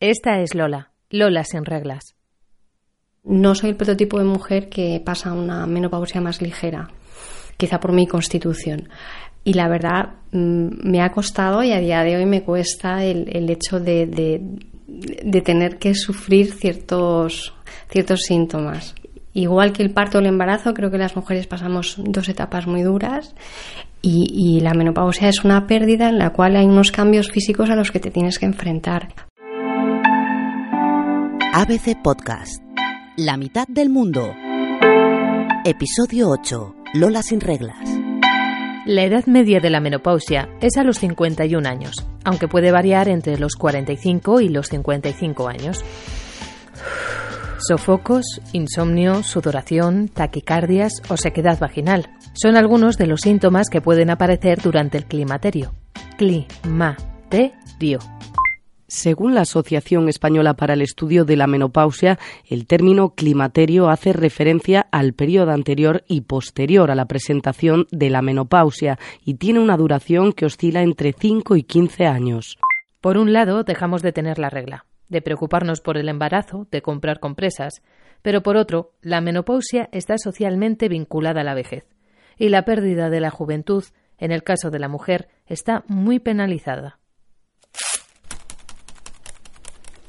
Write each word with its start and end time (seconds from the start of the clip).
Esta 0.00 0.40
es 0.40 0.54
Lola, 0.54 0.90
Lola 1.10 1.44
sin 1.44 1.64
reglas. 1.64 2.14
No 3.22 3.54
soy 3.54 3.70
el 3.70 3.76
prototipo 3.76 4.18
de 4.18 4.24
mujer 4.24 4.68
que 4.68 5.00
pasa 5.04 5.32
una 5.32 5.66
menopausia 5.66 6.20
más 6.20 6.42
ligera, 6.42 6.88
quizá 7.56 7.80
por 7.80 7.92
mi 7.92 8.06
constitución. 8.06 8.88
Y 9.44 9.54
la 9.54 9.68
verdad 9.68 10.16
mm, 10.32 10.90
me 10.90 11.00
ha 11.00 11.10
costado 11.10 11.62
y 11.62 11.72
a 11.72 11.78
día 11.78 12.02
de 12.02 12.16
hoy 12.16 12.26
me 12.26 12.42
cuesta 12.42 13.04
el, 13.04 13.48
hecho 13.48 13.80
de, 13.80 14.42
tener 15.44 15.78
que 15.78 15.94
sufrir 15.94 16.52
ciertos, 16.52 17.54
síntomas. 18.16 18.94
Igual 19.32 19.72
que 19.72 19.82
el 19.82 19.90
parto 19.90 20.18
o 20.18 20.20
el 20.20 20.26
embarazo, 20.26 20.74
creo 20.74 20.90
que 20.90 20.98
las 20.98 21.16
mujeres 21.16 21.46
pasamos 21.46 21.96
dos 21.98 22.28
etapas 22.28 22.66
muy 22.66 22.82
duras 22.82 23.34
y, 24.02 24.60
la 24.60 24.74
menopausia 24.74 25.28
es 25.28 25.44
una 25.44 25.66
pérdida 25.66 26.10
en 26.10 26.18
la 26.18 26.30
cual 26.30 26.56
hay 26.56 26.66
unos 26.66 26.92
cambios 26.92 27.30
físicos 27.30 27.70
a 27.70 27.74
los 27.74 27.90
que 27.90 28.00
te 28.00 28.10
tienes 28.10 28.38
que 28.38 28.46
enfrentar. 28.46 29.08
ABC 31.56 31.96
Podcast. 32.02 32.60
La 33.16 33.36
mitad 33.36 33.68
del 33.68 33.88
mundo. 33.88 34.34
Episodio 35.64 36.30
8. 36.30 36.74
Lola 36.94 37.22
sin 37.22 37.40
reglas. 37.40 37.78
La 38.86 39.04
edad 39.04 39.26
media 39.26 39.60
de 39.60 39.70
la 39.70 39.78
menopausia 39.78 40.48
es 40.60 40.76
a 40.76 40.82
los 40.82 40.98
51 40.98 41.68
años, 41.68 42.04
aunque 42.24 42.48
puede 42.48 42.72
variar 42.72 43.08
entre 43.08 43.38
los 43.38 43.54
45 43.54 44.40
y 44.40 44.48
los 44.48 44.66
55 44.66 45.46
años. 45.46 45.84
Sofocos, 47.68 48.40
insomnio, 48.52 49.22
sudoración, 49.22 50.08
taquicardias 50.08 51.02
o 51.08 51.16
sequedad 51.16 51.60
vaginal 51.60 52.10
son 52.32 52.56
algunos 52.56 52.98
de 52.98 53.06
los 53.06 53.20
síntomas 53.20 53.68
que 53.70 53.80
pueden 53.80 54.10
aparecer 54.10 54.60
durante 54.60 54.98
el 54.98 55.04
climaterio. 55.04 55.72
Climaterio. 56.18 58.00
Según 58.94 59.34
la 59.34 59.40
Asociación 59.40 60.08
Española 60.08 60.54
para 60.54 60.74
el 60.74 60.80
Estudio 60.80 61.24
de 61.24 61.36
la 61.36 61.48
Menopausia, 61.48 62.16
el 62.48 62.68
término 62.68 63.10
climaterio 63.16 63.88
hace 63.88 64.12
referencia 64.12 64.86
al 64.92 65.14
periodo 65.14 65.50
anterior 65.50 66.04
y 66.06 66.20
posterior 66.20 66.92
a 66.92 66.94
la 66.94 67.06
presentación 67.06 67.88
de 67.90 68.08
la 68.08 68.22
menopausia 68.22 69.00
y 69.24 69.34
tiene 69.34 69.58
una 69.58 69.76
duración 69.76 70.32
que 70.32 70.46
oscila 70.46 70.82
entre 70.82 71.12
5 71.12 71.56
y 71.56 71.64
15 71.64 72.06
años. 72.06 72.56
Por 73.00 73.18
un 73.18 73.32
lado, 73.32 73.64
dejamos 73.64 74.00
de 74.00 74.12
tener 74.12 74.38
la 74.38 74.48
regla, 74.48 74.86
de 75.08 75.22
preocuparnos 75.22 75.80
por 75.80 75.96
el 75.96 76.08
embarazo, 76.08 76.68
de 76.70 76.80
comprar 76.80 77.18
compresas, 77.18 77.82
pero 78.22 78.44
por 78.44 78.56
otro, 78.56 78.92
la 79.02 79.20
menopausia 79.20 79.88
está 79.90 80.18
socialmente 80.18 80.88
vinculada 80.88 81.40
a 81.40 81.44
la 81.44 81.54
vejez, 81.54 81.84
y 82.38 82.48
la 82.48 82.64
pérdida 82.64 83.10
de 83.10 83.18
la 83.18 83.30
juventud, 83.30 83.82
en 84.18 84.30
el 84.30 84.44
caso 84.44 84.70
de 84.70 84.78
la 84.78 84.88
mujer, 84.88 85.28
está 85.46 85.82
muy 85.88 86.20
penalizada. 86.20 87.00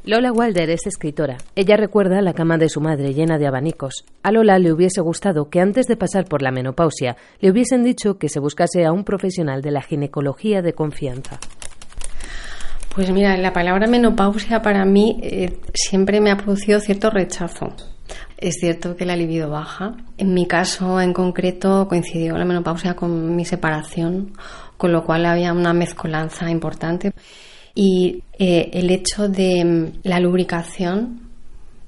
Lola 0.07 0.31
Walder 0.31 0.69
es 0.69 0.85
escritora. 0.85 1.37
Ella 1.55 1.77
recuerda 1.77 2.21
la 2.21 2.33
cama 2.33 2.59
de 2.59 2.69
su 2.69 2.79
madre 2.79 3.15
llena 3.15 3.39
de 3.39 3.47
abanicos. 3.47 4.05
A 4.21 4.31
Lola 4.31 4.59
le 4.59 4.71
hubiese 4.71 5.01
gustado 5.01 5.49
que 5.49 5.59
antes 5.59 5.87
de 5.87 5.97
pasar 5.97 6.25
por 6.25 6.43
la 6.43 6.51
menopausia 6.51 7.17
le 7.39 7.49
hubiesen 7.49 7.83
dicho 7.83 8.19
que 8.19 8.29
se 8.29 8.39
buscase 8.39 8.85
a 8.85 8.91
un 8.91 9.03
profesional 9.03 9.63
de 9.63 9.71
la 9.71 9.81
ginecología 9.81 10.61
de 10.61 10.73
confianza. 10.73 11.39
Pues 12.93 13.09
mira, 13.09 13.35
la 13.37 13.51
palabra 13.51 13.87
menopausia 13.87 14.61
para 14.61 14.85
mí 14.85 15.19
eh, 15.23 15.57
siempre 15.73 16.21
me 16.21 16.29
ha 16.29 16.37
producido 16.37 16.79
cierto 16.79 17.09
rechazo. 17.09 17.73
Es 18.37 18.57
cierto 18.59 18.95
que 18.95 19.05
la 19.05 19.15
libido 19.15 19.49
baja. 19.49 19.95
En 20.19 20.35
mi 20.35 20.45
caso 20.45 21.01
en 21.01 21.13
concreto 21.13 21.87
coincidió 21.87 22.37
la 22.37 22.45
menopausia 22.45 22.95
con 22.95 23.35
mi 23.35 23.43
separación, 23.43 24.33
con 24.77 24.91
lo 24.91 25.03
cual 25.03 25.25
había 25.25 25.51
una 25.51 25.73
mezcolanza 25.73 26.51
importante 26.51 27.11
y 27.75 28.23
eh, 28.39 28.69
el 28.73 28.89
hecho 28.89 29.27
de 29.27 29.63
mm, 29.63 29.99
la 30.03 30.19
lubricación, 30.19 31.19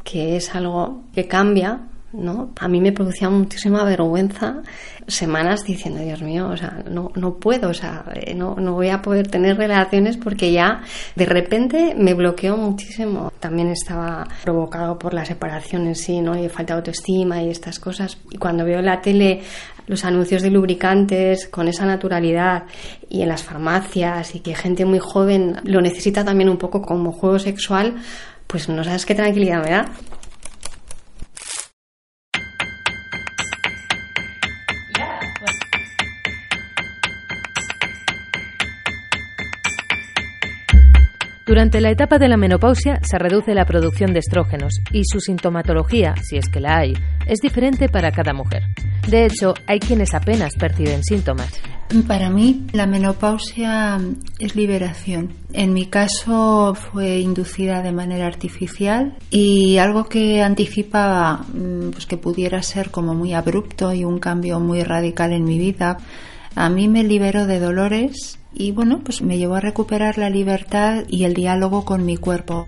que 0.04 0.36
es 0.36 0.54
algo 0.54 1.04
que 1.14 1.28
cambia, 1.28 1.80
¿no? 2.14 2.52
A 2.60 2.68
mí 2.68 2.80
me 2.82 2.92
producía 2.92 3.30
muchísima 3.30 3.84
vergüenza 3.84 4.62
semanas 5.08 5.64
diciendo, 5.64 6.02
Dios 6.02 6.22
mío, 6.22 6.50
o 6.50 6.58
sea, 6.58 6.84
no, 6.90 7.12
no 7.16 7.36
puedo, 7.36 7.70
o 7.70 7.74
sea, 7.74 8.04
eh, 8.14 8.34
no, 8.34 8.56
no 8.56 8.74
voy 8.74 8.90
a 8.90 9.02
poder 9.02 9.28
tener 9.28 9.58
relaciones 9.58 10.18
porque 10.18 10.52
ya 10.52 10.82
de 11.16 11.26
repente 11.26 11.96
me 11.98 12.14
bloqueó 12.14 12.58
muchísimo. 12.58 13.32
También 13.40 13.70
estaba 13.70 14.28
provocado 14.44 15.00
por 15.00 15.14
la 15.14 15.24
separación 15.24 15.88
en 15.88 15.96
sí, 15.96 16.20
¿no? 16.20 16.38
Y 16.38 16.50
falta 16.50 16.74
de 16.74 16.80
autoestima 16.80 17.42
y 17.42 17.50
estas 17.50 17.80
cosas. 17.80 18.18
Y 18.32 18.38
cuando 18.38 18.66
veo 18.66 18.82
la 18.82 19.02
tele 19.02 19.42
los 19.88 20.06
anuncios 20.06 20.42
de 20.42 20.52
lubricantes 20.52 21.48
con 21.48 21.68
esa 21.68 21.86
naturalidad 21.86 22.64
y 23.10 23.22
en 23.22 23.30
las 23.30 23.44
farmacias 23.44 24.36
y 24.36 24.42
que 24.42 24.54
gente 24.54 24.86
muy 24.86 25.00
joven 25.00 25.58
lo 25.64 25.82
necesita 25.82 26.24
también 26.24 26.50
un 26.50 26.58
poco 26.58 26.82
como 26.82 27.12
juego 27.12 27.40
sexual, 27.40 27.96
pues 28.46 28.70
no 28.70 28.84
sabes 28.84 29.06
qué 29.06 29.16
tranquilidad 29.16 29.64
me 29.64 29.72
da. 29.72 29.86
Durante 41.58 41.82
la 41.82 41.90
etapa 41.90 42.20
de 42.20 42.28
la 42.28 42.38
menopausia 42.38 43.00
se 43.02 43.18
reduce 43.18 43.56
la 43.56 43.66
producción 43.66 44.14
de 44.14 44.20
estrógenos 44.20 44.80
y 44.92 45.02
su 45.06 45.20
sintomatología, 45.20 46.14
si 46.22 46.38
es 46.38 46.50
que 46.50 46.60
la 46.60 46.78
hay, 46.78 46.94
es 47.26 47.40
diferente 47.40 47.90
para 47.90 48.12
cada 48.12 48.32
mujer. 48.32 48.62
De 49.08 49.26
hecho, 49.26 49.56
hay 49.66 49.80
quienes 49.80 50.14
apenas 50.14 50.54
perciben 50.54 51.04
síntomas. 51.04 51.52
Para 52.08 52.30
mí, 52.30 52.68
la 52.74 52.86
menopausia 52.86 54.00
es 54.38 54.56
liberación. 54.56 55.34
En 55.52 55.74
mi 55.74 55.88
caso 55.88 56.76
fue 56.76 57.22
inducida 57.22 57.82
de 57.82 57.92
manera 57.92 58.28
artificial 58.28 59.18
y 59.32 59.80
algo 59.80 60.08
que 60.08 60.44
anticipaba 60.44 61.44
mm, 61.56 61.90
pues, 61.90 62.06
que 62.06 62.18
pudiera 62.18 62.62
ser 62.62 62.92
como 62.92 63.16
muy 63.16 63.34
abrupto 63.34 63.92
y 63.96 64.04
un 64.04 64.20
cambio 64.20 64.60
muy 64.60 64.84
radical 64.84 65.34
en 65.34 65.44
mi 65.44 65.58
vida. 65.58 65.98
A 66.54 66.70
mí 66.70 66.88
me 66.88 67.04
liberó 67.04 67.48
de 67.48 67.60
dolores 67.60 68.37
y 68.58 68.72
bueno, 68.72 69.02
pues 69.04 69.22
me 69.22 69.38
llevó 69.38 69.56
a 69.56 69.62
recuperar 69.62 70.18
la 70.18 70.30
libertad 70.30 71.04
y 71.08 71.26
el 71.26 71.34
diálogo 71.34 71.86
con 71.86 72.06
mi 72.06 72.18
cuerpo. 72.18 72.68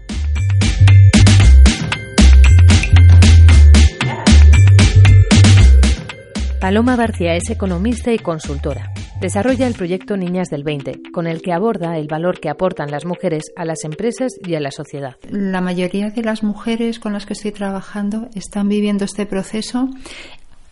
Paloma 6.61 6.95
García 6.95 7.35
es 7.35 7.49
economista 7.49 8.11
y 8.11 8.19
consultora. 8.19 8.91
Desarrolla 9.19 9.65
el 9.65 9.73
proyecto 9.73 10.15
Niñas 10.15 10.49
del 10.49 10.63
20, 10.63 11.11
con 11.11 11.25
el 11.25 11.41
que 11.41 11.51
aborda 11.51 11.97
el 11.97 12.07
valor 12.07 12.39
que 12.39 12.49
aportan 12.49 12.91
las 12.91 13.05
mujeres 13.05 13.51
a 13.55 13.65
las 13.65 13.83
empresas 13.83 14.33
y 14.45 14.55
a 14.55 14.59
la 14.59 14.71
sociedad. 14.71 15.15
La 15.29 15.59
mayoría 15.59 16.09
de 16.09 16.21
las 16.21 16.43
mujeres 16.43 16.99
con 16.99 17.13
las 17.13 17.25
que 17.25 17.33
estoy 17.33 17.51
trabajando 17.51 18.29
están 18.35 18.69
viviendo 18.69 19.05
este 19.05 19.25
proceso 19.25 19.89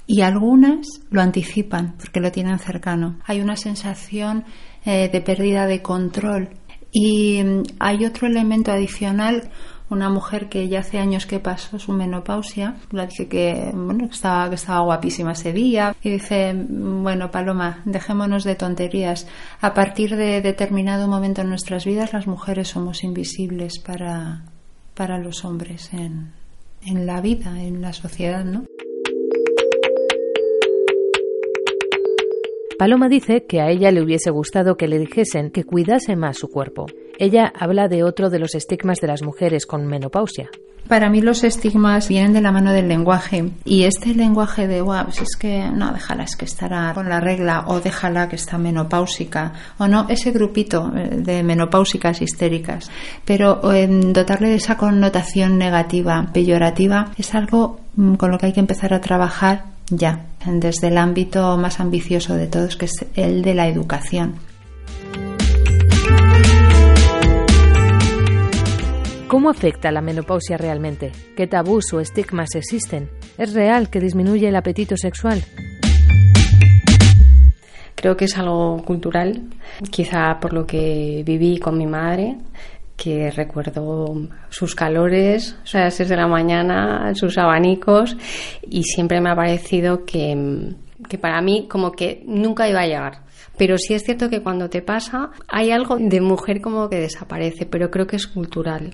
y 0.05 0.21
algunas 0.21 0.87
lo 1.09 1.21
anticipan 1.21 1.95
porque 1.97 2.21
lo 2.21 2.31
tienen 2.31 2.59
cercano. 2.59 3.19
Hay 3.25 3.41
una 3.41 3.57
sensación 3.57 4.45
eh, 4.87 5.09
de 5.09 5.19
pérdida 5.19 5.67
de 5.67 5.81
control. 5.81 6.47
Y 6.93 7.43
mm, 7.43 7.63
hay 7.77 8.05
otro 8.05 8.25
elemento 8.25 8.71
adicional, 8.71 9.49
una 9.89 10.09
mujer 10.09 10.47
que 10.47 10.69
ya 10.69 10.79
hace 10.79 10.97
años 10.97 11.25
que 11.25 11.41
pasó 11.41 11.77
su 11.77 11.91
menopausia, 11.91 12.77
la 12.91 13.05
dice 13.05 13.27
que, 13.27 13.69
bueno, 13.73 14.07
que, 14.07 14.15
estaba, 14.15 14.47
que 14.47 14.55
estaba 14.55 14.79
guapísima 14.79 15.33
ese 15.33 15.51
día, 15.51 15.93
y 16.01 16.11
dice, 16.11 16.53
mm, 16.53 17.03
bueno, 17.03 17.29
Paloma, 17.31 17.81
dejémonos 17.83 18.45
de 18.45 18.55
tonterías. 18.55 19.27
A 19.59 19.73
partir 19.73 20.15
de 20.15 20.41
determinado 20.41 21.09
momento 21.09 21.41
en 21.41 21.49
nuestras 21.49 21.83
vidas, 21.83 22.13
las 22.13 22.25
mujeres 22.25 22.69
somos 22.69 23.03
invisibles 23.03 23.79
para, 23.79 24.45
para 24.93 25.17
los 25.17 25.43
hombres 25.43 25.91
en, 25.91 26.31
en 26.85 27.05
la 27.05 27.19
vida, 27.19 27.61
en 27.61 27.81
la 27.81 27.91
sociedad, 27.91 28.45
¿no? 28.45 28.66
Paloma 32.77 33.09
dice 33.09 33.45
que 33.47 33.59
a 33.59 33.69
ella 33.71 33.89
le 33.89 34.03
hubiese 34.03 34.29
gustado 34.29 34.77
que 34.77 34.87
le 34.87 34.99
dijesen 34.99 35.49
que 35.49 35.63
cuidase 35.63 36.15
más 36.15 36.37
su 36.37 36.47
cuerpo. 36.47 36.85
Ella 37.17 37.51
habla 37.57 37.87
de 37.87 38.03
otro 38.03 38.29
de 38.29 38.37
los 38.37 38.53
estigmas 38.53 38.99
de 38.99 39.07
las 39.07 39.23
mujeres 39.23 39.65
con 39.65 39.87
menopausia. 39.87 40.51
Para 40.87 41.09
mí 41.09 41.19
los 41.19 41.43
estigmas 41.43 42.07
vienen 42.07 42.33
de 42.33 42.41
la 42.41 42.51
mano 42.51 42.71
del 42.71 42.87
lenguaje 42.87 43.49
y 43.65 43.83
este 43.83 44.13
lenguaje 44.13 44.67
de, 44.67 44.81
wow, 44.81 45.05
pues 45.05 45.21
es 45.21 45.35
que 45.35 45.67
no, 45.69 45.91
déjala, 45.91 46.23
es 46.23 46.35
que 46.35 46.45
estará 46.45 46.93
con 46.93 47.09
la 47.09 47.19
regla 47.19 47.65
o 47.67 47.81
déjala 47.81 48.29
que 48.29 48.35
está 48.35 48.59
menopáusica 48.59 49.53
o 49.79 49.87
no, 49.87 50.05
ese 50.07 50.31
grupito 50.31 50.91
eh, 50.95 51.17
de 51.17 51.41
menopáusicas 51.41 52.21
histéricas. 52.21 52.91
Pero 53.25 53.73
eh, 53.73 53.87
dotarle 53.87 54.49
de 54.49 54.55
esa 54.55 54.77
connotación 54.77 55.57
negativa, 55.57 56.29
peyorativa, 56.31 57.11
es 57.17 57.33
algo 57.33 57.79
mm, 57.95 58.13
con 58.13 58.29
lo 58.29 58.37
que 58.37 58.45
hay 58.45 58.53
que 58.53 58.59
empezar 58.59 58.93
a 58.93 59.01
trabajar 59.01 59.76
ya, 59.89 60.25
desde 60.45 60.87
el 60.87 60.97
ámbito 60.97 61.57
más 61.57 61.79
ambicioso 61.79 62.35
de 62.35 62.47
todos, 62.47 62.75
que 62.75 62.85
es 62.85 63.05
el 63.15 63.41
de 63.41 63.53
la 63.53 63.67
educación. 63.67 64.35
¿Cómo 69.27 69.49
afecta 69.49 69.91
la 69.91 70.01
menopausia 70.01 70.57
realmente? 70.57 71.11
¿Qué 71.35 71.47
tabús 71.47 71.91
o 71.93 71.99
estigmas 71.99 72.55
existen? 72.55 73.09
¿Es 73.37 73.53
real 73.53 73.89
que 73.89 73.99
disminuye 73.99 74.47
el 74.47 74.55
apetito 74.55 74.95
sexual? 74.95 75.43
Creo 77.93 78.15
que 78.15 78.25
es 78.25 78.37
algo 78.37 78.83
cultural, 78.85 79.41
quizá 79.89 80.39
por 80.39 80.53
lo 80.53 80.65
que 80.65 81.23
viví 81.25 81.57
con 81.57 81.77
mi 81.77 81.87
madre, 81.87 82.37
que 82.97 83.31
recuerdo 83.31 84.15
sus 84.49 84.75
calores, 84.75 85.55
o 85.63 85.67
sea, 85.67 85.85
las 85.85 85.97
de 85.97 86.15
la 86.15 86.27
mañana, 86.27 87.13
sus 87.13 87.37
abanicos, 87.37 88.17
y 88.67 88.83
siempre 88.83 89.21
me 89.21 89.29
ha 89.29 89.35
parecido 89.35 90.03
que, 90.03 90.73
que 91.07 91.17
para 91.17 91.39
mí 91.41 91.67
como 91.69 91.91
que 91.91 92.23
nunca 92.25 92.67
iba 92.67 92.81
a 92.81 92.87
llegar. 92.87 93.27
Pero 93.57 93.77
sí 93.77 93.93
es 93.93 94.03
cierto 94.03 94.29
que 94.29 94.41
cuando 94.41 94.69
te 94.69 94.81
pasa 94.81 95.29
hay 95.47 95.71
algo 95.71 95.97
de 95.97 96.21
mujer 96.21 96.59
como 96.59 96.89
que 96.89 96.99
desaparece, 96.99 97.65
pero 97.65 97.89
creo 97.89 98.07
que 98.07 98.15
es 98.15 98.27
cultural. 98.27 98.93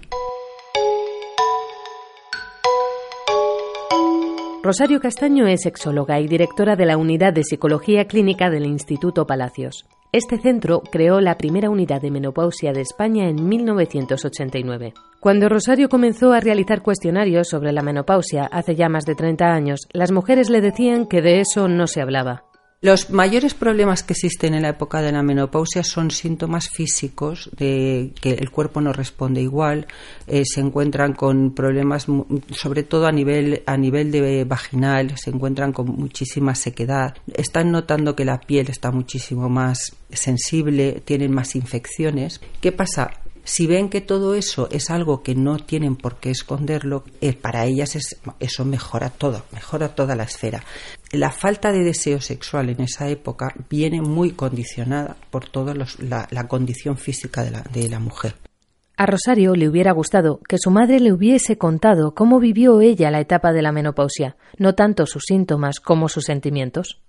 Rosario 4.65 5.01
Castaño 5.01 5.45
es 5.45 5.63
sexóloga 5.63 6.21
y 6.21 6.27
directora 6.29 6.77
de 6.77 6.85
la 6.85 6.95
Unidad 6.95 7.33
de 7.33 7.43
Psicología 7.43 8.07
Clínica 8.07 8.49
del 8.49 8.65
Instituto 8.65 9.27
Palacios. 9.27 9.85
Este 10.13 10.37
centro 10.37 10.81
creó 10.89 11.19
la 11.19 11.35
primera 11.35 11.69
unidad 11.69 12.01
de 12.01 12.09
menopausia 12.09 12.71
de 12.71 12.79
España 12.79 13.27
en 13.27 13.45
1989. 13.45 14.93
Cuando 15.19 15.49
Rosario 15.49 15.89
comenzó 15.89 16.31
a 16.31 16.39
realizar 16.39 16.81
cuestionarios 16.81 17.49
sobre 17.49 17.73
la 17.73 17.81
menopausia 17.81 18.45
hace 18.45 18.75
ya 18.75 18.87
más 18.87 19.03
de 19.03 19.15
30 19.15 19.45
años, 19.47 19.81
las 19.91 20.13
mujeres 20.13 20.49
le 20.49 20.61
decían 20.61 21.07
que 21.07 21.21
de 21.21 21.41
eso 21.41 21.67
no 21.67 21.85
se 21.85 21.99
hablaba. 21.99 22.45
Los 22.83 23.11
mayores 23.11 23.53
problemas 23.53 24.03
que 24.03 24.11
existen 24.11 24.53
en 24.53 24.63
la 24.63 24.67
época 24.67 25.01
de 25.01 25.13
la 25.13 25.23
menopausia 25.23 25.85
son 25.85 26.11
síntomas 26.11 26.67
físicos 26.67 27.49
de 27.55 28.11
que 28.19 28.31
el 28.31 28.51
cuerpo 28.51 28.81
no 28.81 28.91
responde 28.91 29.41
igual, 29.41 29.87
eh, 30.27 30.43
se 30.43 30.59
encuentran 30.59 31.13
con 31.13 31.53
problemas 31.55 32.07
sobre 32.51 32.83
todo 32.83 33.07
a 33.07 33.13
nivel 33.13 33.63
a 33.67 33.77
nivel 33.77 34.11
de 34.11 34.43
vaginal, 34.43 35.17
se 35.17 35.29
encuentran 35.29 35.71
con 35.71 35.95
muchísima 35.95 36.55
sequedad, 36.55 37.15
están 37.33 37.71
notando 37.71 38.17
que 38.17 38.25
la 38.25 38.41
piel 38.41 38.69
está 38.69 38.91
muchísimo 38.91 39.47
más 39.47 39.95
sensible, 40.11 41.01
tienen 41.05 41.31
más 41.31 41.55
infecciones. 41.55 42.41
¿Qué 42.59 42.73
pasa? 42.73 43.11
Si 43.45 43.65
ven 43.65 43.87
que 43.87 44.01
todo 44.01 44.35
eso 44.35 44.67
es 44.71 44.89
algo 44.89 45.23
que 45.23 45.35
no 45.35 45.57
tienen 45.57 45.95
por 45.95 46.17
qué 46.17 46.31
esconderlo, 46.31 47.05
eh, 47.21 47.31
para 47.31 47.65
ellas 47.65 47.97
eso 48.41 48.65
mejora 48.65 49.09
todo, 49.09 49.45
mejora 49.53 49.95
toda 49.95 50.17
la 50.17 50.23
esfera. 50.23 50.65
La 51.13 51.29
falta 51.29 51.71
de 51.71 51.83
deseo 51.83 52.19
sexual 52.19 52.71
en 52.71 52.81
esa 52.81 53.07
época 53.07 53.53
viene 53.69 54.01
muy 54.01 54.31
condicionada 54.31 55.15
por 55.29 55.47
toda 55.47 55.75
la, 55.75 56.47
condición 56.47 56.97
física 56.97 57.43
de 57.43 57.51
la, 57.51 57.61
de 57.71 57.87
la 57.87 57.99
mujer. 57.99 58.33
A 58.97 59.05
Rosario 59.05 59.53
le 59.53 59.69
hubiera 59.69 59.91
gustado 59.91 60.39
que 60.49 60.57
su 60.57 60.71
madre 60.71 60.99
le 60.99 61.13
hubiese 61.13 61.59
contado 61.59 62.15
cómo 62.15 62.39
vivió 62.39 62.81
ella 62.81 63.11
la 63.11 63.19
etapa 63.19 63.53
de 63.53 63.61
la 63.61 63.71
menopausia, 63.71 64.37
no 64.57 64.73
tanto 64.73 65.05
sus 65.05 65.25
síntomas 65.27 65.79
como 65.79 66.09
sus 66.09 66.25
sentimientos. 66.25 66.99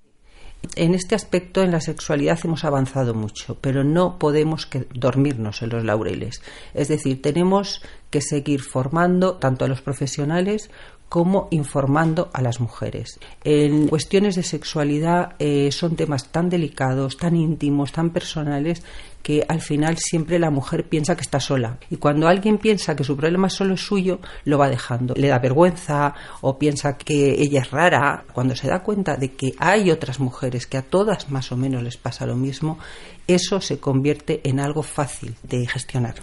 En 0.77 0.95
este 0.95 1.15
aspecto, 1.15 1.63
en 1.63 1.73
la 1.73 1.81
sexualidad 1.81 2.39
hemos 2.45 2.65
avanzado 2.65 3.15
mucho, 3.15 3.57
pero 3.61 3.85
no 3.85 4.19
podemos 4.19 4.69
dormirnos 4.95 5.63
en 5.63 5.71
los 5.71 5.85
laureles. 5.85 6.43
Es 6.75 6.89
decir, 6.89 7.23
tenemos 7.23 7.83
que 8.11 8.21
seguir 8.21 8.61
formando 8.61 9.37
tanto 9.37 9.65
a 9.65 9.69
los 9.69 9.83
profesionales 9.83 10.71
como 11.15 11.47
informando 11.53 12.29
a 12.33 12.43
las 12.43 12.59
mujeres. 12.59 13.21
En 13.45 13.87
cuestiones 13.87 14.35
de 14.35 14.43
sexualidad 14.43 15.37
eh, 15.39 15.71
son 15.71 15.95
temas 15.95 16.33
tan 16.33 16.51
delicados, 16.51 17.19
tan 17.19 17.37
íntimos, 17.37 17.93
tan 17.93 18.11
personales 18.11 18.83
que 19.23 19.47
al 19.47 19.61
final 19.61 19.97
siempre 19.97 20.41
la 20.41 20.51
mujer 20.51 20.89
piensa 20.89 21.15
que 21.15 21.21
está 21.21 21.39
sola. 21.39 21.79
Y 21.89 21.99
cuando 21.99 22.27
alguien 22.27 22.59
piensa 22.59 22.97
que 22.97 23.05
su 23.05 23.17
problema 23.17 23.49
solo 23.49 23.75
es 23.75 23.81
suyo, 23.81 24.19
lo 24.45 24.59
va 24.59 24.69
dejando. 24.69 25.15
Le 25.15 25.29
da 25.29 25.39
vergüenza 25.39 26.15
o 26.41 26.59
piensa 26.59 26.99
que 26.99 27.41
ella 27.41 27.61
es 27.61 27.71
rara. 27.71 28.25
Cuando 28.33 28.57
se 28.57 28.67
da 28.67 28.83
cuenta 28.83 29.17
de 29.17 29.35
que 29.35 29.55
hay 29.61 29.93
otras 29.93 30.19
mujeres 30.19 30.67
que 30.67 30.79
a 30.79 30.83
todas 30.83 31.31
más 31.31 31.53
o 31.53 31.57
menos 31.57 31.85
les 31.85 31.97
pasa 31.97 32.27
lo 32.27 32.35
mismo, 32.35 32.77
eso 33.29 33.61
se 33.61 33.79
convierte 33.79 34.41
en 34.43 34.59
algo 34.59 34.83
fácil 34.83 35.37
de 35.45 35.65
gestionar. 35.65 36.17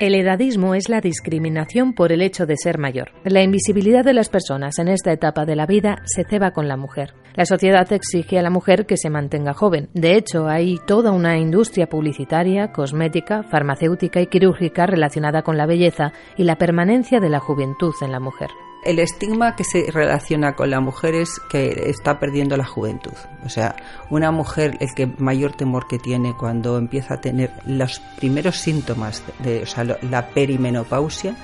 El 0.00 0.14
edadismo 0.14 0.74
es 0.74 0.88
la 0.88 1.02
discriminación 1.02 1.92
por 1.92 2.10
el 2.10 2.22
hecho 2.22 2.46
de 2.46 2.56
ser 2.56 2.78
mayor. 2.78 3.10
La 3.22 3.42
invisibilidad 3.42 4.02
de 4.02 4.14
las 4.14 4.30
personas 4.30 4.78
en 4.78 4.88
esta 4.88 5.12
etapa 5.12 5.44
de 5.44 5.56
la 5.56 5.66
vida 5.66 5.98
se 6.06 6.24
ceba 6.24 6.52
con 6.52 6.68
la 6.68 6.78
mujer. 6.78 7.12
La 7.34 7.44
sociedad 7.44 7.92
exige 7.92 8.38
a 8.38 8.42
la 8.42 8.48
mujer 8.48 8.86
que 8.86 8.96
se 8.96 9.10
mantenga 9.10 9.52
joven. 9.52 9.90
De 9.92 10.16
hecho, 10.16 10.48
hay 10.48 10.78
toda 10.86 11.12
una 11.12 11.36
industria 11.36 11.86
publicitaria, 11.86 12.72
cosmética, 12.72 13.42
farmacéutica 13.42 14.22
y 14.22 14.28
quirúrgica 14.28 14.86
relacionada 14.86 15.42
con 15.42 15.58
la 15.58 15.66
belleza 15.66 16.14
y 16.38 16.44
la 16.44 16.56
permanencia 16.56 17.20
de 17.20 17.28
la 17.28 17.40
juventud 17.40 17.92
en 18.00 18.10
la 18.10 18.20
mujer 18.20 18.48
el 18.84 18.98
estigma 18.98 19.56
que 19.56 19.64
se 19.64 19.90
relaciona 19.90 20.54
con 20.54 20.70
la 20.70 20.80
mujer 20.80 21.14
es 21.14 21.40
que 21.50 21.90
está 21.90 22.18
perdiendo 22.18 22.56
la 22.56 22.64
juventud. 22.64 23.12
O 23.44 23.48
sea, 23.48 23.76
una 24.08 24.30
mujer, 24.30 24.76
el 24.80 24.94
que 24.94 25.06
mayor 25.18 25.52
temor 25.52 25.86
que 25.86 25.98
tiene 25.98 26.34
cuando 26.36 26.78
empieza 26.78 27.14
a 27.14 27.20
tener 27.20 27.50
los 27.66 28.00
primeros 28.18 28.56
síntomas 28.56 29.22
de, 29.40 29.62
o 29.62 29.66
sea, 29.66 29.84
la 29.84 30.28
perimenopausia 30.28 31.34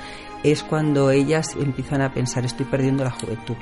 es 0.43 0.63
cuando 0.63 1.11
ellas 1.11 1.57
empiezan 1.59 2.03
a 2.03 2.13
pensar 2.13 2.45
estoy 2.45 2.67
perdiendo 2.67 3.05
la 3.05 3.11
juventud. 3.11 3.57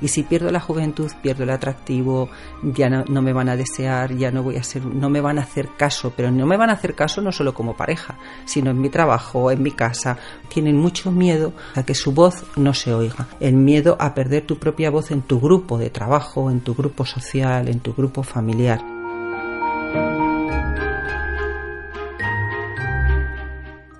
Y 0.00 0.08
si 0.08 0.22
pierdo 0.22 0.50
la 0.50 0.60
juventud, 0.60 1.10
pierdo 1.22 1.44
el 1.44 1.50
atractivo, 1.50 2.30
ya 2.62 2.88
no, 2.88 3.22
me 3.22 3.32
van 3.32 3.48
a 3.48 3.56
desear, 3.56 4.14
ya 4.16 4.30
no 4.30 4.42
voy 4.42 4.56
a 4.56 4.62
ser, 4.62 4.84
no 4.84 5.10
me 5.10 5.20
van 5.20 5.38
a 5.38 5.42
hacer 5.42 5.68
caso, 5.76 6.12
pero 6.16 6.30
no 6.30 6.46
me 6.46 6.56
van 6.56 6.70
a 6.70 6.74
hacer 6.74 6.94
caso 6.94 7.20
no 7.20 7.32
solo 7.32 7.52
como 7.52 7.76
pareja, 7.76 8.18
sino 8.46 8.70
en 8.70 8.80
mi 8.80 8.88
trabajo, 8.88 9.50
en 9.50 9.62
mi 9.62 9.72
casa. 9.72 10.16
Tienen 10.48 10.76
mucho 10.76 11.12
miedo 11.12 11.52
a 11.74 11.82
que 11.82 11.94
su 11.94 12.12
voz 12.12 12.44
no 12.56 12.72
se 12.72 12.94
oiga. 12.94 13.28
El 13.40 13.56
miedo 13.56 13.96
a 14.00 14.14
perder 14.14 14.46
tu 14.46 14.58
propia 14.58 14.90
voz 14.90 15.10
en 15.10 15.22
tu 15.22 15.40
grupo 15.40 15.78
de 15.78 15.90
trabajo, 15.90 16.50
en 16.50 16.60
tu 16.60 16.74
grupo 16.74 17.04
social, 17.04 17.68
en 17.68 17.80
tu 17.80 17.92
grupo 17.94 18.22
familiar. 18.22 18.80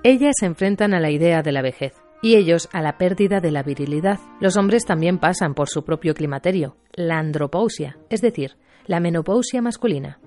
Ellas 0.03 0.33
se 0.39 0.47
enfrentan 0.47 0.95
a 0.95 0.99
la 0.99 1.11
idea 1.11 1.43
de 1.43 1.51
la 1.51 1.61
vejez 1.61 1.93
y 2.21 2.35
ellos 2.35 2.69
a 2.71 2.81
la 2.81 2.97
pérdida 2.97 3.39
de 3.39 3.51
la 3.51 3.63
virilidad. 3.63 4.19
Los 4.39 4.57
hombres 4.57 4.85
también 4.85 5.17
pasan 5.17 5.53
por 5.53 5.69
su 5.69 5.83
propio 5.83 6.13
climaterio, 6.13 6.75
la 6.93 7.17
andropausia, 7.17 7.97
es 8.09 8.21
decir, 8.21 8.57
la 8.85 8.99
menopausia 8.99 9.61
masculina. 9.61 10.19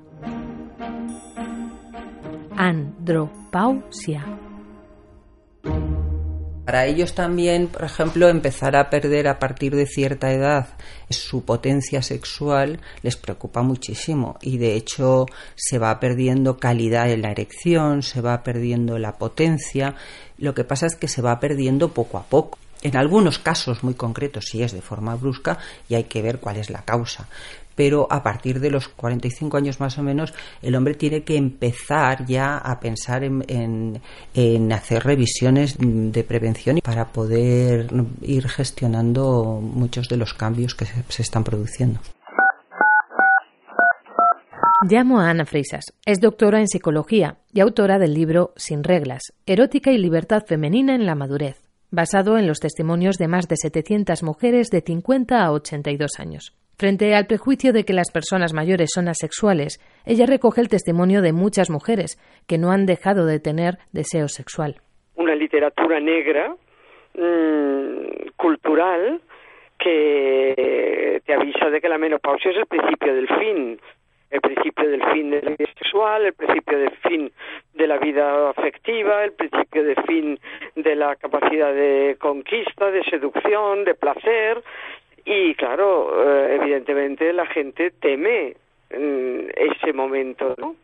Andropausia. 2.57 4.44
Para 6.65 6.87
ellos 6.87 7.15
también, 7.15 7.69
por 7.69 7.85
ejemplo, 7.85 8.29
empezar 8.29 8.75
a 8.75 8.89
perder 8.89 9.29
a 9.29 9.39
partir 9.39 9.77
de 9.77 9.87
cierta 9.87 10.33
edad 10.33 10.69
su 11.11 11.45
potencia 11.45 12.01
sexual 12.01 12.81
les 13.03 13.17
preocupa 13.17 13.63
muchísimo 13.63 14.39
y 14.41 14.57
de 14.57 14.75
hecho 14.75 15.27
se 15.55 15.79
va 15.79 16.01
perdiendo 16.01 16.59
calidad 16.59 17.11
en 17.11 17.21
la 17.21 17.31
erección, 17.31 18.03
se 18.03 18.23
va 18.23 18.43
perdiendo 18.43 18.99
la 18.99 19.19
potencia, 19.19 19.95
lo 20.39 20.55
que 20.55 20.65
pasa 20.65 20.87
es 20.87 20.97
que 20.97 21.09
se 21.09 21.21
va 21.21 21.39
perdiendo 21.39 21.91
poco 21.91 22.17
a 22.17 22.23
poco. 22.25 22.59
En 22.83 22.97
algunos 22.97 23.39
casos 23.39 23.83
muy 23.83 23.95
concretos 23.95 24.47
sí 24.51 24.63
es 24.63 24.73
de 24.73 24.83
forma 24.83 25.15
brusca 25.17 25.59
y 25.89 25.95
hay 25.95 26.05
que 26.05 26.23
ver 26.23 26.39
cuál 26.39 26.57
es 26.57 26.71
la 26.71 26.83
causa 26.83 27.29
pero 27.75 28.07
a 28.11 28.23
partir 28.23 28.61
de 28.61 28.71
los 28.71 28.89
45 28.89 29.57
años 29.57 29.81
más 29.81 29.99
o 29.99 30.03
menos 30.03 30.33
el 30.63 30.75
hombre 30.75 30.95
tiene 30.95 31.23
que 31.23 31.37
empezar 31.37 32.27
ya 32.27 32.59
a 32.59 32.81
pensar 32.81 33.25
en, 33.25 34.01
hacer 34.73 35.05
revisiones 35.05 35.77
de 35.79 36.25
prevención 36.25 36.81
para 36.83 37.13
poder 37.13 37.89
ir 38.23 38.49
gestionando 38.49 39.61
muchos 39.63 40.09
de 40.09 40.17
los 40.17 40.35
cambios 40.35 40.75
que 40.75 40.87
se, 40.87 41.23
están 41.23 41.45
produciendo. 41.45 42.01
Llamo 44.89 45.21
a 45.21 45.31
Ana 45.31 45.47
Freisas. 45.47 45.95
Es 46.05 46.21
doctora 46.21 46.61
en 46.61 46.69
psicología 46.69 47.39
y 47.53 47.61
autora 47.61 47.99
del 47.99 48.13
libro 48.13 48.53
Sin 48.57 48.85
reglas, 48.85 49.33
erótica 49.47 49.93
y 49.93 49.99
libertad 49.99 50.45
femenina 50.47 50.95
en 50.95 51.07
la 51.07 51.15
madurez, 51.15 51.63
basado 51.91 52.37
en 52.37 52.47
los 52.47 52.61
testimonios 52.61 53.17
de 53.17 53.29
más 53.29 53.49
de 53.49 53.57
700 53.57 54.23
mujeres 54.23 54.69
de 54.69 54.83
50 54.83 55.43
a 55.43 55.53
82 55.53 56.11
años. 56.19 56.55
Frente 56.77 57.15
al 57.15 57.27
prejuicio 57.27 57.73
de 57.73 57.85
que 57.85 57.93
las 57.93 58.11
personas 58.11 58.53
mayores 58.53 58.91
son 58.93 59.09
asexuales, 59.09 59.79
ella 60.05 60.27
recoge 60.27 60.61
el 60.61 60.69
testimonio 60.69 61.23
de 61.23 61.33
muchas 61.33 61.71
mujeres 61.71 62.19
que 62.49 62.59
no 62.59 62.73
han 62.73 62.85
dejado 62.85 63.27
de 63.27 63.39
tener 63.39 63.79
deseo 63.93 64.29
sexual. 64.29 64.77
Una 65.15 65.35
literatura 65.35 66.01
negra, 66.01 66.55
mm, 67.15 68.31
cultural, 68.37 69.21
que 69.79 71.21
te 71.25 71.35
avisa 71.35 71.71
de 71.71 71.81
que 71.81 71.89
la 71.89 71.99
menopausia 71.99 72.51
es 72.51 72.57
el 72.57 72.67
principio 72.67 73.15
del 73.15 73.29
fin, 73.29 73.79
el 74.31 74.41
principio 74.41 74.89
del 74.89 75.03
fin 75.13 75.31
de 75.31 75.43
la 75.43 75.51
vida 75.51 75.73
sexual, 75.79 76.25
el 76.25 76.33
principio 76.33 76.79
del 76.79 76.91
fin 77.09 77.33
de 77.75 77.87
la 77.87 77.99
vida 77.99 78.51
afectiva, 78.51 79.25
el 79.25 79.33
principio 79.33 79.85
del 79.85 80.03
fin 80.07 80.41
de 80.75 80.97
la 80.97 81.15
capacidad 81.17 81.73
de 81.73 82.17
conquista, 82.19 82.91
de 82.91 83.05
seducción, 83.05 83.85
de 83.85 83.95
placer, 83.95 84.63
y 85.25 85.55
claro, 85.55 86.25
eh, 86.25 86.57
evidentemente 86.61 87.33
la 87.33 87.47
gente 87.47 87.91
teme 88.01 88.57
ese 88.91 89.93
momento, 89.93 90.55
¿no? 90.59 90.77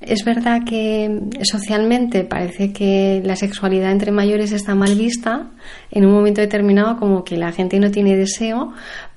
Es 0.00 0.24
verdad 0.24 0.60
que 0.68 1.10
socialmente 1.42 2.24
parece 2.24 2.72
que 2.72 3.20
la 3.24 3.34
sexualidad 3.34 3.90
entre 3.90 4.12
mayores 4.12 4.52
está 4.52 4.74
mal 4.74 4.94
vista 4.94 5.50
en 5.90 6.06
un 6.06 6.12
momento 6.12 6.40
determinado 6.40 6.98
como 6.98 7.24
que 7.24 7.36
la 7.36 7.50
gente 7.50 7.80
no 7.80 7.90
tiene 7.90 8.16
deseo, 8.16 8.72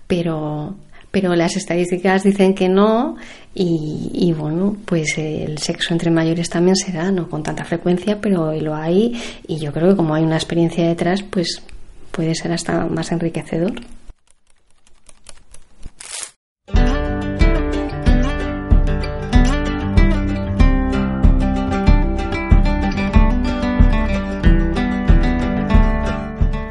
pero 0.07 0.75
pero 1.11 1.35
las 1.35 1.55
estadísticas 1.55 2.23
dicen 2.23 2.53
que 2.53 2.69
no 2.69 3.15
y, 3.53 4.33
bueno, 4.37 4.77
pues 4.85 5.17
el 5.17 5.57
sexo 5.57 5.93
entre 5.93 6.11
mayores 6.11 6.49
también 6.49 6.75
se 6.75 6.93
da, 6.93 7.11
no 7.11 7.27
con 7.27 7.43
tanta 7.43 7.65
frecuencia, 7.65 8.21
pero 8.21 8.53
lo 8.53 8.75
hay 8.75 9.19
y 9.47 9.59
yo 9.59 9.73
creo 9.73 9.89
que 9.89 9.95
como 9.95 10.13
hay 10.13 10.23
una 10.23 10.35
experiencia 10.35 10.87
detrás, 10.87 11.23
pues 11.23 11.65
puede 12.19 12.35
ser 12.35 12.51
hasta 12.51 12.85
más 12.87 13.13
enriquecedor. 13.13 13.71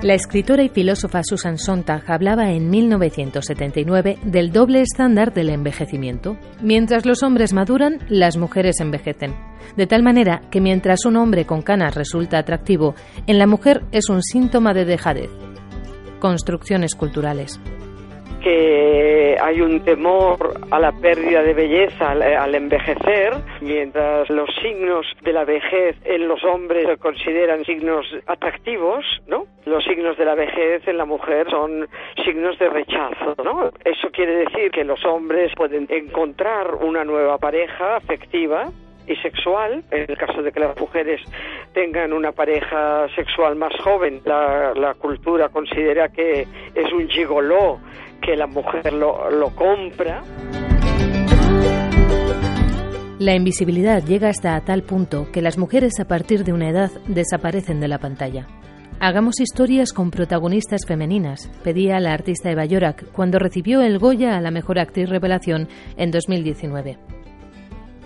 La 0.08 0.14
escritora 0.14 0.62
y 0.62 0.70
filósofa 0.70 1.22
Susan 1.22 1.58
Sontag 1.58 2.10
hablaba 2.10 2.50
en 2.52 2.70
1979 2.70 4.18
del 4.24 4.52
doble 4.52 4.80
estándar 4.80 5.34
del 5.34 5.50
envejecimiento. 5.50 6.38
Mientras 6.62 7.04
los 7.04 7.22
hombres 7.22 7.52
maduran, 7.52 7.98
las 8.08 8.38
mujeres 8.38 8.80
envejecen. 8.80 9.34
De 9.76 9.86
tal 9.86 10.02
manera 10.02 10.40
que 10.50 10.62
mientras 10.62 11.04
un 11.04 11.18
hombre 11.18 11.44
con 11.44 11.60
canas 11.60 11.94
resulta 11.94 12.38
atractivo, 12.38 12.94
en 13.26 13.36
la 13.36 13.46
mujer 13.46 13.84
es 13.92 14.08
un 14.08 14.22
síntoma 14.22 14.72
de 14.72 14.86
dejadez. 14.86 15.28
Construcciones 16.20 16.94
culturales 16.94 17.60
que 18.48 19.36
hay 19.38 19.60
un 19.60 19.80
temor 19.80 20.54
a 20.70 20.78
la 20.78 20.90
pérdida 20.92 21.42
de 21.42 21.52
belleza 21.52 22.12
al, 22.12 22.54
envejecer, 22.54 23.34
mientras 23.60 24.30
los 24.30 24.48
signos 24.62 25.06
de 25.22 25.34
la 25.34 25.44
vejez 25.44 25.96
en 26.04 26.26
los 26.26 26.42
hombres 26.44 26.86
se 26.86 26.96
consideran 26.96 27.62
signos 27.66 28.06
atractivos, 28.26 29.04
¿no? 29.26 29.44
Los 29.66 29.84
signos 29.84 30.16
de 30.16 30.24
la 30.24 30.34
vejez 30.34 30.88
en 30.88 30.96
la 30.96 31.04
mujer 31.04 31.50
son 31.50 31.88
signos 32.24 32.58
de 32.58 32.70
rechazo, 32.70 33.34
¿no? 33.44 33.70
Eso 33.84 34.08
quiere 34.12 34.46
decir 34.46 34.70
que 34.70 34.84
los 34.84 35.04
hombres 35.04 35.52
pueden 35.54 35.86
encontrar 35.90 36.74
una 36.76 37.04
nueva 37.04 37.36
pareja 37.36 37.96
afectiva 37.96 38.70
y 39.08 39.16
sexual, 39.16 39.82
en 39.90 40.06
el 40.08 40.16
caso 40.16 40.42
de 40.42 40.52
que 40.52 40.60
las 40.60 40.78
mujeres 40.78 41.20
tengan 41.72 42.12
una 42.12 42.32
pareja 42.32 43.08
sexual 43.14 43.56
más 43.56 43.72
joven, 43.82 44.20
la, 44.24 44.94
cultura 44.98 45.48
considera 45.48 46.08
que 46.08 46.42
es 46.74 46.92
un 46.92 47.08
gigoló 47.08 47.78
que 48.20 48.36
la 48.36 48.46
mujer 48.46 48.92
lo, 48.92 49.50
compra. 49.54 50.22
La 53.18 53.34
invisibilidad 53.34 54.04
llega 54.04 54.28
hasta 54.28 54.60
tal 54.64 54.82
punto 54.82 55.26
que 55.32 55.42
las 55.42 55.58
mujeres 55.58 55.98
a 56.00 56.06
partir 56.06 56.44
de 56.44 56.52
una 56.52 56.68
edad 56.68 56.90
desaparecen 57.06 57.80
de 57.80 57.88
la 57.88 57.98
pantalla. 57.98 58.46
Hagamos 59.00 59.40
historias 59.40 59.92
con 59.92 60.10
protagonistas 60.10 60.80
femeninas, 60.86 61.48
pedía 61.62 62.00
la 62.00 62.12
artista 62.12 62.50
Eva 62.50 62.64
Yorak 62.64 63.12
cuando 63.12 63.38
recibió 63.38 63.80
el 63.80 63.98
Goya 63.98 64.36
a 64.36 64.40
la 64.40 64.50
mejor 64.50 64.80
actriz 64.80 65.08
revelación 65.08 65.68
en 65.96 66.10
2019. 66.10 67.17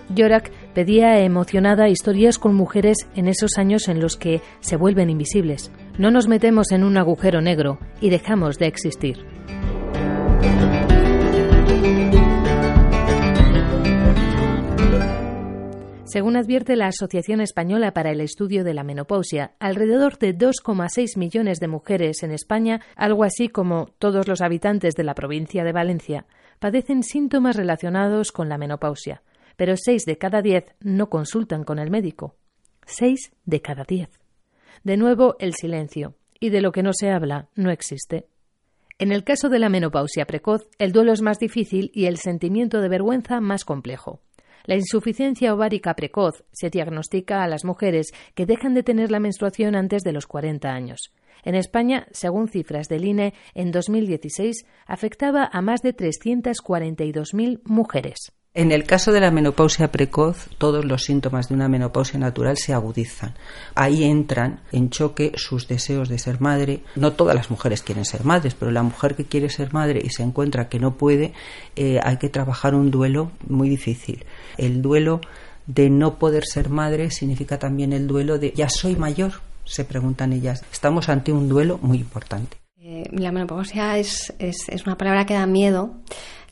Yorak 0.09 0.51
pedía 0.75 1.19
emocionada 1.21 1.89
historias 1.89 2.39
con 2.39 2.55
mujeres 2.55 2.99
en 3.15 3.29
esos 3.29 3.59
años 3.59 3.89
en 3.89 4.01
los 4.01 4.17
que 4.17 4.41
se 4.61 4.77
vuelven 4.77 5.11
invisibles. 5.11 5.73
No 5.99 6.11
nos 6.11 6.29
metemos 6.29 6.73
en 6.73 6.85
un 6.85 6.97
agujero 6.97 7.41
negro 7.41 7.79
y 8.01 8.11
dejamos 8.11 8.59
de 8.59 8.67
existir. 8.67 9.25
Según 16.13 16.37
advierte 16.37 16.77
la 16.77 16.89
Asociación 16.89 17.41
Española 17.41 17.95
para 17.95 18.11
el 18.11 18.21
Estudio 18.21 18.65
de 18.65 18.75
la 18.75 18.85
Menopausia, 18.85 19.53
alrededor 19.59 20.19
de 20.19 20.37
2,6 20.37 21.17
millones 21.17 21.59
de 21.59 21.69
mujeres 21.69 22.23
en 22.23 22.33
España, 22.33 22.83
algo 22.97 23.25
así 23.25 23.49
como 23.49 23.87
todos 23.99 24.29
los 24.29 24.43
habitantes 24.43 24.93
de 24.95 25.05
la 25.05 25.15
provincia 25.15 25.65
de 25.65 25.73
Valencia, 25.73 26.27
padecen 26.59 27.03
síntomas 27.03 27.57
relacionados 27.57 28.31
con 28.31 28.51
la 28.51 28.59
menopausia, 28.59 29.23
pero 29.63 29.77
6 29.77 30.07
de 30.07 30.19
cada 30.19 30.43
10 30.43 30.75
no 30.81 31.09
consultan 31.09 31.63
con 31.63 31.79
el 31.79 31.89
médico. 31.89 32.35
6 32.85 33.31
de 33.45 33.63
cada 33.63 33.85
10. 33.85 34.09
De 34.83 34.97
nuevo, 34.97 35.37
el 35.39 35.55
silencio, 35.55 36.17
y 36.41 36.51
de 36.51 36.61
lo 36.61 36.73
que 36.73 36.83
no 36.83 36.91
se 36.93 37.11
habla 37.11 37.47
no 37.55 37.71
existe. 37.71 38.27
En 38.99 39.13
el 39.13 39.23
caso 39.23 39.49
de 39.51 39.61
la 39.61 39.69
menopausia 39.69 40.25
precoz, 40.25 40.69
el 40.81 40.91
duelo 40.91 41.13
es 41.13 41.23
más 41.23 41.39
difícil 41.39 41.93
y 41.95 42.07
el 42.07 42.17
sentimiento 42.17 42.81
de 42.81 42.89
vergüenza 42.89 43.41
más 43.41 43.65
complejo. 43.65 44.19
La 44.65 44.75
insuficiencia 44.75 45.55
ovárica 45.55 45.95
precoz 45.95 46.43
se 46.51 46.69
diagnostica 46.69 47.45
a 47.45 47.47
las 47.47 47.65
mujeres 47.65 48.09
que 48.35 48.47
dejan 48.47 48.75
de 48.75 48.83
tener 48.83 49.13
la 49.13 49.21
menstruación 49.21 49.77
antes 49.77 50.03
de 50.03 50.11
los 50.11 50.27
40 50.27 50.71
años. 50.71 51.13
En 51.45 51.55
España, 51.55 52.09
según 52.11 52.49
cifras 52.49 52.89
del 52.89 53.05
INE, 53.05 53.33
en 53.55 53.71
2016 53.71 54.67
afectaba 54.87 55.49
a 55.53 55.63
más 55.63 55.83
de 55.83 55.95
342.000 55.95 57.61
mujeres. 57.65 58.33
En 58.55 58.71
el 58.71 58.85
caso 58.85 59.13
de 59.13 59.21
la 59.21 59.31
menopausia 59.31 59.91
precoz, 59.91 60.51
todos 60.59 60.85
los 60.85 61.05
síntomas 61.05 61.49
de 61.49 61.55
una 61.55 61.69
menopausia 61.69 62.19
natural 62.19 62.59
se 62.59 62.75
agudizan. 62.75 63.33
Ahí 63.75 64.05
entran 64.05 64.61
en 64.73 64.91
choque 64.91 65.33
sus 65.37 65.69
deseos 65.69 66.11
de 66.11 66.19
ser 66.19 66.39
madre. 66.39 66.83
No 66.95 67.15
todas 67.15 67.35
las 67.35 67.51
mujeres 67.51 67.83
quieren 67.83 68.05
ser 68.05 68.25
madres, 68.25 68.55
pero 68.55 68.71
la 68.71 68.83
mujer 68.83 69.17
que 69.17 69.25
quiere 69.25 69.49
ser 69.49 69.73
madre 69.73 70.03
y 70.05 70.11
se 70.11 70.23
encuentra 70.23 70.69
que 70.69 70.79
no 70.79 70.99
puede, 70.99 71.33
eh, 71.77 71.99
hay 72.03 72.19
que 72.19 72.29
trabajar 72.29 72.75
un 72.75 72.91
duelo 72.91 73.33
muy 73.49 73.71
difícil. 73.71 74.27
El 74.59 74.83
duelo 74.83 75.23
de 75.67 75.89
no 75.89 76.19
poder 76.19 76.45
ser 76.45 76.69
madre 76.69 77.11
significa 77.11 77.59
también 77.59 77.95
el 77.95 78.07
duelo 78.07 78.39
de 78.39 78.53
ya 78.53 78.69
soy 78.69 78.97
mayor, 78.97 79.33
se 79.65 79.87
preguntan 79.87 80.35
ellas. 80.35 80.63
Estamos 80.71 81.09
ante 81.09 81.33
un 81.33 81.49
duelo 81.49 81.79
muy 81.81 81.97
importante. 81.97 82.59
Eh, 82.79 83.09
la 83.13 83.33
menopausia 83.33 83.97
es, 83.97 84.35
es, 84.39 84.69
es 84.69 84.85
una 84.85 84.99
palabra 84.99 85.25
que 85.25 85.33
da 85.33 85.47
miedo 85.47 85.95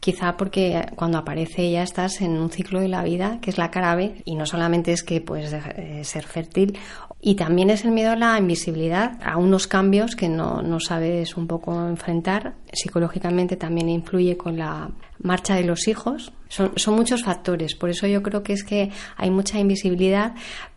quizá 0.01 0.37
porque 0.37 0.87
cuando 0.97 1.19
aparece 1.19 1.71
ya 1.71 1.83
estás 1.83 2.21
en 2.23 2.39
un 2.39 2.51
ciclo 2.51 2.81
de 2.81 2.89
la 2.89 3.05
vida 3.05 3.39
que 3.41 3.51
es 3.51 3.59
la 3.59 3.71
cara 3.71 3.95
B 3.95 4.23
y 4.25 4.35
no 4.35 4.47
solamente 4.47 4.93
es 4.93 5.03
que 5.03 5.21
puedes 5.21 5.53
eh, 5.53 6.03
ser 6.05 6.25
fértil 6.25 6.79
y 7.23 7.35
también 7.35 7.69
es 7.69 7.85
el 7.85 7.91
miedo 7.91 8.13
a 8.13 8.17
la 8.17 8.39
invisibilidad, 8.39 9.19
a 9.23 9.37
unos 9.37 9.67
cambios 9.67 10.17
que 10.17 10.31
no, 10.31 10.63
no 10.63 10.81
sabes 10.81 11.37
un 11.37 11.47
poco 11.47 11.87
enfrentar. 11.87 12.55
Psicológicamente 12.73 13.57
también 13.57 13.91
influye 13.91 14.39
con 14.39 14.57
la 14.57 14.91
marcha 15.19 15.55
de 15.55 15.65
los 15.65 15.87
hijos. 15.87 16.33
Son, 16.49 16.73
son 16.77 16.95
muchos 16.95 17.23
factores, 17.23 17.75
por 17.75 17.91
eso 17.91 18.07
yo 18.07 18.23
creo 18.23 18.43
que 18.43 18.55
es 18.55 18.65
que 18.65 18.91
hay 19.17 19.31
mucha 19.31 19.59
invisibilidad 19.59 20.35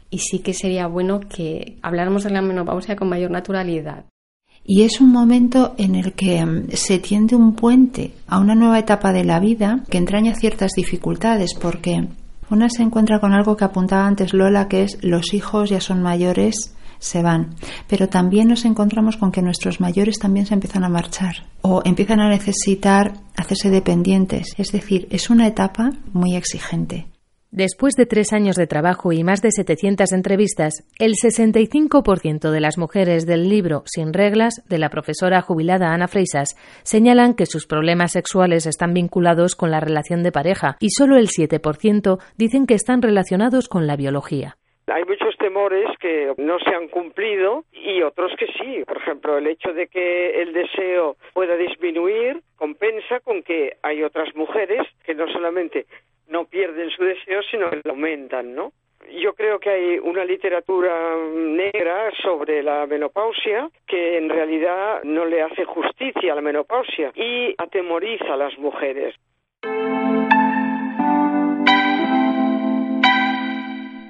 y 0.10 0.20
sí 0.20 0.40
que 0.40 0.54
sería 0.54 0.86
bueno 0.88 1.22
que 1.22 1.78
habláramos 1.82 2.26
de 2.26 2.32
la 2.32 2.42
menopausia 2.42 2.98
con 2.98 3.08
mayor 3.08 3.32
naturalidad. 3.32 4.06
Y 4.66 4.84
es 4.84 5.02
un 5.02 5.12
momento 5.12 5.76
en 5.78 5.96
el 5.96 6.14
que 6.14 6.46
mm, 6.46 6.70
se 6.74 7.00
tiende 7.00 7.36
un 7.36 7.54
puente 7.54 8.14
a 8.28 8.40
una 8.40 8.56
nueva 8.56 8.80
etapa 8.80 9.12
de 9.12 9.26
la 9.26 9.40
vida 9.40 9.84
que 9.90 9.98
entraña 9.98 10.36
ciertas 10.36 10.72
dificultades 10.76 11.54
porque 11.54 12.08
una 12.50 12.70
se 12.70 12.84
encuentra 12.84 13.20
con 13.20 13.34
algo 13.34 13.58
que 13.58 13.66
apuntaba 13.66 14.06
antes 14.06 14.34
Lola, 14.34 14.68
que 14.68 14.84
es 14.84 15.04
los 15.04 15.34
hijos 15.34 15.70
ya 15.70 15.82
son 15.82 16.02
mayores, 16.02 16.76
se 17.00 17.22
van. 17.22 17.56
Pero 17.88 18.10
también 18.10 18.48
nos 18.48 18.64
encontramos 18.66 19.18
con 19.18 19.32
que 19.32 19.42
nuestros 19.42 19.82
mayores 19.82 20.20
también 20.20 20.46
se 20.46 20.54
empiezan 20.54 20.84
a 20.84 20.90
marchar 20.90 21.48
o 21.62 21.82
empiezan 21.84 22.20
a 22.20 22.30
necesitar 22.30 23.14
hacerse 23.36 23.70
dependientes. 23.70 24.54
Es 24.58 24.72
decir, 24.72 25.08
es 25.12 25.30
una 25.30 25.48
etapa 25.48 25.92
muy 26.14 26.36
exigente. 26.36 27.08
Después 27.56 27.94
de 27.94 28.08
tres 28.08 28.34
años 28.34 28.56
de 28.56 28.66
trabajo 28.66 29.12
y 29.12 29.24
más 29.24 29.44
de 29.44 29.52
700 29.52 30.12
entrevistas, 30.12 30.74
el 30.98 31.12
65% 31.12 32.50
de 32.50 32.60
las 32.60 32.80
mujeres 32.80 33.28
del 33.28 33.48
libro 33.48 33.84
Sin 33.86 34.12
reglas 34.12 34.68
de 34.68 34.80
la 34.80 34.90
profesora 34.90 35.40
jubilada 35.44 35.94
Ana 35.94 36.08
Freisas 36.08 36.56
señalan 36.82 37.36
que 37.36 37.46
sus 37.46 37.68
problemas 37.68 38.14
sexuales 38.14 38.66
están 38.66 38.96
vinculados 38.96 39.56
con 39.56 39.70
la 39.70 39.80
relación 39.80 40.24
de 40.24 40.32
pareja 40.32 40.78
y 40.80 40.90
solo 40.90 41.16
el 41.16 41.28
7% 41.28 42.18
dicen 42.40 42.66
que 42.66 42.74
están 42.74 43.04
relacionados 43.04 43.70
con 43.70 43.86
la 43.86 43.98
biología. 43.98 44.56
Hay 44.88 45.06
muchos 45.06 45.38
temores 45.38 45.86
que 46.00 46.34
no 46.40 46.58
se 46.58 46.74
han 46.74 46.88
cumplido 46.88 47.66
y 47.72 48.02
otros 48.02 48.32
que 48.40 48.48
sí. 48.48 48.84
Por 48.88 48.98
ejemplo, 48.98 49.38
el 49.38 49.46
hecho 49.46 49.74
de 49.74 49.86
que 49.86 50.42
el 50.42 50.54
deseo 50.54 51.18
pueda 51.34 51.56
disminuir 51.56 52.42
compensa 52.56 53.20
con 53.20 53.44
que 53.44 53.78
hay 53.84 54.02
otras 54.02 54.36
mujeres 54.36 54.82
que 55.06 55.14
no 55.14 55.28
solamente 55.32 55.86
no 56.28 56.46
pierden 56.46 56.90
su 56.90 57.04
deseo, 57.04 57.42
sino 57.44 57.70
que 57.70 57.82
lo 57.84 57.92
aumentan, 57.92 58.54
¿no? 58.56 58.72
Yo 59.22 59.34
creo 59.34 59.60
que 59.60 59.70
hay 59.70 60.00
una 60.00 60.24
literatura 60.24 61.16
negra 61.34 62.12
sobre 62.24 62.64
la 62.64 62.86
menopausia 62.86 63.70
que 63.86 64.18
en 64.18 64.30
realidad 64.30 65.04
no 65.04 65.26
le 65.26 65.42
hace 65.42 65.66
justicia 65.66 66.32
a 66.32 66.36
la 66.36 66.42
menopausia 66.42 67.12
y 67.16 67.54
atemoriza 67.58 68.34
a 68.34 68.38
las 68.38 68.58
mujeres. 68.58 69.16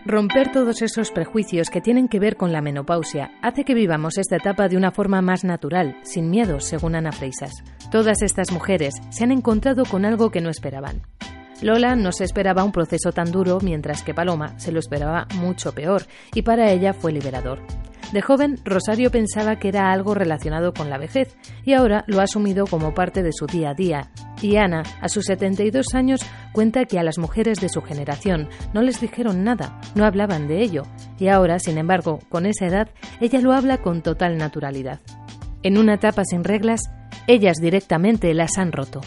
Romper 0.05 0.51
todos 0.51 0.81
esos 0.81 1.11
prejuicios 1.11 1.69
que 1.69 1.81
tienen 1.81 2.07
que 2.09 2.19
ver 2.19 2.35
con 2.35 2.51
la 2.51 2.61
menopausia 2.61 3.31
hace 3.41 3.63
que 3.63 3.73
vivamos 3.73 4.17
esta 4.17 4.35
etapa 4.35 4.67
de 4.67 4.77
una 4.77 4.91
forma 4.91 5.21
más 5.21 5.43
natural, 5.43 5.95
sin 6.03 6.29
miedo, 6.29 6.59
según 6.59 6.95
Ana 6.95 7.13
Freisas. 7.13 7.63
Todas 7.89 8.21
estas 8.21 8.51
mujeres 8.51 8.93
se 9.09 9.23
han 9.23 9.31
encontrado 9.31 9.85
con 9.89 10.05
algo 10.05 10.29
que 10.29 10.41
no 10.41 10.49
esperaban 10.49 11.01
Lola 11.61 11.95
no 11.95 12.11
se 12.11 12.23
esperaba 12.23 12.63
un 12.63 12.71
proceso 12.71 13.11
tan 13.11 13.31
duro, 13.31 13.59
mientras 13.61 14.03
que 14.03 14.13
Paloma 14.13 14.57
se 14.59 14.71
lo 14.71 14.79
esperaba 14.79 15.27
mucho 15.35 15.73
peor, 15.73 16.03
y 16.33 16.41
para 16.41 16.71
ella 16.71 16.93
fue 16.93 17.11
liberador. 17.11 17.59
De 18.13 18.21
joven, 18.21 18.59
Rosario 18.63 19.09
pensaba 19.09 19.57
que 19.57 19.69
era 19.69 19.91
algo 19.91 20.13
relacionado 20.13 20.71
con 20.71 20.89
la 20.89 20.99
vejez, 20.99 21.35
y 21.65 21.73
ahora 21.73 22.03
lo 22.05 22.19
ha 22.19 22.25
asumido 22.25 22.67
como 22.67 22.93
parte 22.93 23.23
de 23.23 23.31
su 23.33 23.47
día 23.47 23.71
a 23.71 23.73
día. 23.73 24.11
Y 24.39 24.57
Ana, 24.57 24.83
a 25.01 25.09
sus 25.09 25.25
72 25.25 25.95
años, 25.95 26.21
cuenta 26.51 26.85
que 26.85 26.99
a 26.99 27.03
las 27.03 27.17
mujeres 27.17 27.59
de 27.59 27.69
su 27.69 27.81
generación 27.81 28.49
no 28.71 28.83
les 28.83 29.01
dijeron 29.01 29.43
nada, 29.43 29.79
no 29.95 30.05
hablaban 30.05 30.47
de 30.47 30.61
ello, 30.61 30.83
y 31.17 31.29
ahora, 31.29 31.57
sin 31.57 31.79
embargo, 31.79 32.19
con 32.29 32.45
esa 32.45 32.67
edad, 32.67 32.89
ella 33.19 33.41
lo 33.41 33.51
habla 33.51 33.79
con 33.79 34.03
total 34.03 34.37
naturalidad. 34.37 34.99
En 35.63 35.79
una 35.79 35.95
etapa 35.95 36.23
sin 36.23 36.43
reglas, 36.43 36.81
ellas 37.25 37.57
directamente 37.57 38.31
las 38.35 38.59
han 38.59 38.73
roto. 38.73 39.01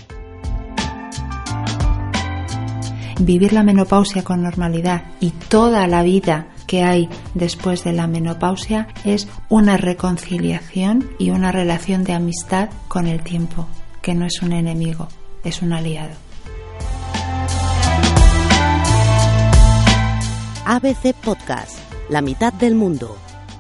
Vivir 3.19 3.55
la 3.55 3.63
menopausia 3.63 4.23
con 4.23 4.43
normalidad 4.43 5.05
y 5.21 5.31
toda 5.31 5.87
la 5.87 6.03
vida 6.03 6.49
que 6.67 6.83
hay 6.83 7.09
después 7.35 7.83
de 7.83 7.93
la 7.93 8.07
menopausia 8.07 8.89
es 9.05 9.27
una 9.49 9.79
reconciliación 9.79 11.09
y 11.19 11.31
una 11.31 11.51
relación 11.51 12.05
de 12.05 12.13
amistad 12.13 12.69
con 12.89 13.07
el 13.07 13.23
tiempo, 13.23 13.67
que 14.03 14.15
no 14.15 14.27
es 14.27 14.43
un 14.43 14.53
enemigo, 14.53 15.09
es 15.45 15.63
un 15.63 15.73
aliado. 15.73 16.15
ABC 20.67 21.15
Podcast, 21.15 21.79
La 22.11 22.21
mitad 22.21 22.53
del 22.53 22.75
mundo. 22.75 23.17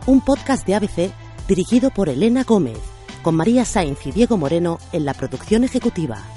Un 0.06 0.20
podcast 0.20 0.66
de 0.66 0.74
ABC 0.74 1.12
dirigido 1.48 1.90
por 1.90 2.08
Elena 2.08 2.44
Gómez, 2.44 2.78
con 3.22 3.36
María 3.36 3.64
Sainz 3.64 4.06
y 4.06 4.12
Diego 4.12 4.36
Moreno 4.36 4.78
en 4.92 5.04
la 5.04 5.14
producción 5.14 5.64
ejecutiva. 5.64 6.35